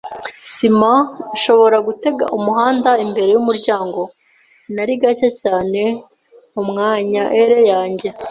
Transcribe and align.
sima, 0.53 0.93
nshobora 1.35 1.77
gutegeka 1.87 2.25
umuhanda 2.37 2.91
imbere 3.05 3.29
yumuryango. 3.35 4.01
Nari 4.73 4.93
gake 5.01 5.29
cyane 5.41 5.81
mumwanya 6.53 7.23
ere 7.41 7.59
yanjye 7.71 8.07